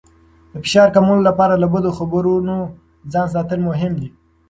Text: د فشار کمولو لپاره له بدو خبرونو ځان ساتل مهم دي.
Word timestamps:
د 0.51 0.53
فشار 0.63 0.87
کمولو 0.95 1.23
لپاره 1.29 1.53
له 1.61 1.67
بدو 1.73 1.89
خبرونو 1.97 2.55
ځان 3.13 3.27
ساتل 3.35 3.59
مهم 3.69 3.93
دي. 4.01 4.09